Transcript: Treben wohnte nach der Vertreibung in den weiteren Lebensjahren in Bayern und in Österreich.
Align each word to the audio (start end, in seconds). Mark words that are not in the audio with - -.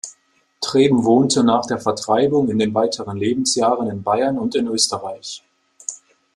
Treben 0.61 1.05
wohnte 1.05 1.43
nach 1.43 1.67
der 1.67 1.77
Vertreibung 1.77 2.49
in 2.49 2.57
den 2.57 2.73
weiteren 2.73 3.17
Lebensjahren 3.17 3.87
in 3.87 4.01
Bayern 4.01 4.39
und 4.39 4.55
in 4.55 4.65
Österreich. 4.65 5.43